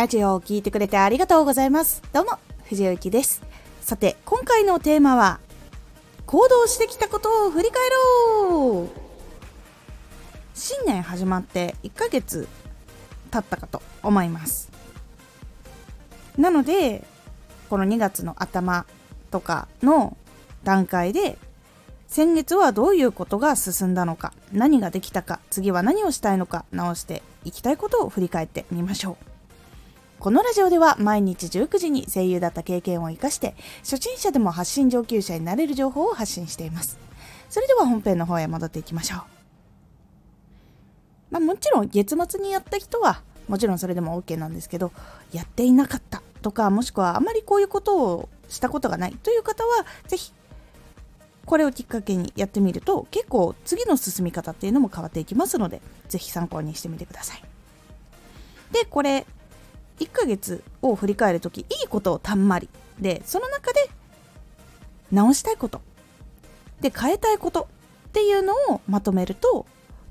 [0.00, 2.02] ラジオを聴いてくれてありがとうございます。
[2.14, 3.42] どうも、藤幸です。
[3.82, 5.40] さて、今回のテーマは、
[6.24, 8.88] 行動してきたことを振り返ろう
[10.54, 12.48] 新年始まって1ヶ月
[13.30, 14.70] 経ったかと思います。
[16.38, 17.04] なので、
[17.68, 18.86] この2月の頭
[19.30, 20.16] とかの
[20.64, 21.36] 段階で
[22.08, 29.29] 先月はどういうことが進んだのか何ができたか次は何をしたいのか直していきたいことを振り返ってみましょう
[30.20, 36.98] このラジオでは毎日19時に声優だった経験を生かして初心者でも発信上級者になれる情報を発信しています。
[37.48, 39.20] それでは本編の方へ戻っていきましょう。
[41.30, 44.92] まあもちろん月末にやった人はもちろんそれでも OK なんですけど
[45.32, 50.32] やっていなかったとかもしくはあまりこういうことをしたことがないという方は是非
[51.46, 57.42] これをきっかけにやってみると結構次の進み方っていうのも変わっていきますので是非参考にしてみてください。
[58.72, 59.26] でこれ
[60.00, 62.68] 1ヶ月を振り返る時いいことをたんまり。
[62.98, 63.88] でその中で
[65.12, 65.80] 直したいこと。
[66.80, 67.68] で変えたいこと
[68.08, 69.66] っていうのをまとめると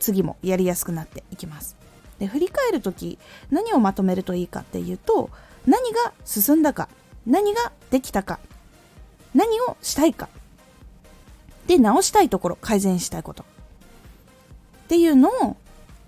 [0.00, 1.76] 次もやりやすくなっていきます。
[2.18, 3.18] で振り返る時
[3.50, 5.30] 何をまとめるといいかっていうと
[5.66, 6.88] 何が進んだか
[7.26, 8.38] 何ができたか
[9.34, 10.28] 何をしたいか。
[11.66, 13.42] で直したいところ改善したいこと。
[13.42, 15.56] っていうのを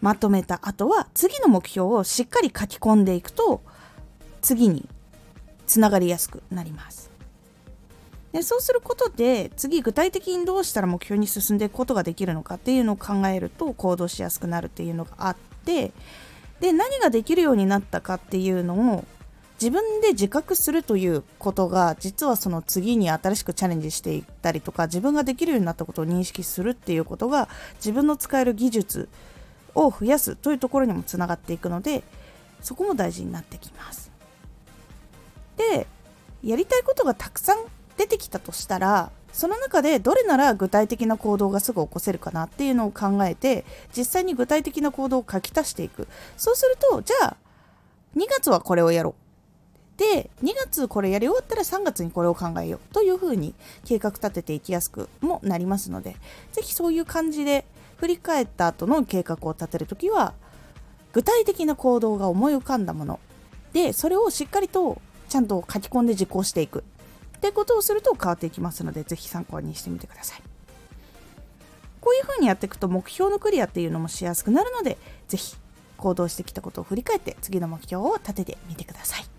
[0.01, 3.63] まとめた後は次の目標をしっかり書き込んでいくと
[4.43, 4.89] 次に
[5.67, 7.11] つながりやすくなります。
[8.33, 15.93] でそうすることで次具体的にどうしたら目標に進んでいくことができるのかっていうのを考えると行動しやすくなるっていうのがあって
[16.61, 19.05] で何ができるようになったかっていうのを
[19.61, 29.09] 自分で自覚するということが実はその次に新しくチャレンジしていったりとか自分ができるようになったことを認識するっていうことが自分の使える技術
[29.77, 32.03] を増やすというところにもつながっていくので
[32.61, 34.11] そこも大事になってきます。
[35.57, 35.87] で
[36.43, 37.59] やりたいことがたくさん
[37.97, 43.65] 出てきたとしたらその中でどれなら具体的な行動がすぐ起こせるかなっていうのを考えて
[43.97, 47.37] 実際に具体的な行動を書き足していくそうするとじゃあ
[48.17, 56.17] 2月はこれをやろうで2月これやり終わったら3月にこれを考えようというふうに計画立てていきやすくもなりますので
[56.53, 57.65] 是非そういう感じで
[57.97, 60.35] 振り返った後の計画を立てるときは
[61.13, 63.21] 具体的な行動が思い浮かんだもの。
[63.73, 66.85] でそれをしっかりとちゃんと書き込んで実行していく。
[67.37, 70.43] ってことをすると変わっていきますので是非参考にしてみてください。
[72.01, 74.97] こういうふうにやっていくと目標のクリアっていうのもしやすくなるので
[75.29, 75.57] 是非
[75.97, 79.36] 行動してきたことを振り返って次の目標を立ててみてください。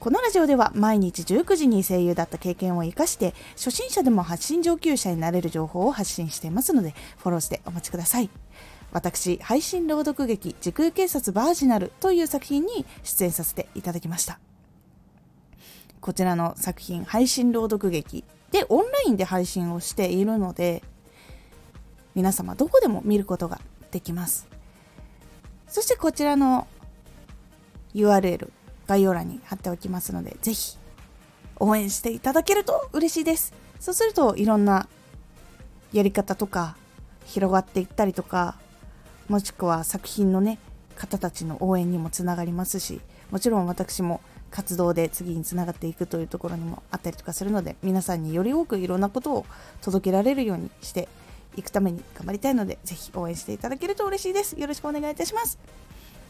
[0.00, 8.30] このラジオでは毎日19時に声優だった経験を生かして初心者でも発信上級者になれる情報を発信していますのでフォローしてお待ちください。
[8.92, 14.40] 私配信朗読劇時空警察バージナルという作品に出演させていただきました。
[16.00, 20.82] こちらの作品配信朗読劇でオンラインで配信をしているので
[22.14, 23.60] 皆様どこでも見ることが
[23.90, 24.48] できます。
[25.68, 26.66] そしてこちらの
[27.94, 28.50] URL
[28.90, 30.76] 概要欄に貼っておきますので、ぜひ
[31.60, 33.54] 応援していただけると嬉しいです。
[33.78, 34.88] そうするといろんな
[35.92, 36.76] やり方とか
[37.24, 38.56] 広がっていったりとか、
[39.28, 40.58] もしくは作品のね、
[40.96, 44.20] 方たちの応援にもつながりますし、もちろん私も
[44.50, 49.46] 活動で次につながっていくというところにもあったりとかするので、皆さんにより多くいろんなことを
[49.82, 51.08] 届けられるようにして
[51.54, 54.58] いくために頑張りたいので、ぜひ応援していただけると嬉しいです。
[54.58, 55.60] よろしくお願いいたします。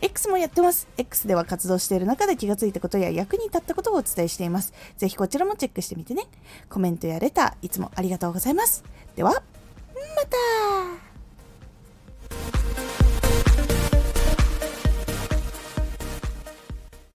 [0.02, 0.88] X もやってます。
[0.96, 4.72] X では活動している中で気がついたことや役に立ったことをお伝えしています。
[4.96, 6.24] ぜひこちらもチェックしてみてね。
[6.68, 8.84] コメントやレター、いつもありがとうございます。
[9.16, 10.69] では、また